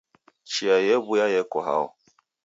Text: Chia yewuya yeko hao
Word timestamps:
Chia 0.51 0.75
yewuya 0.87 1.25
yeko 1.33 1.57
hao 1.67 1.87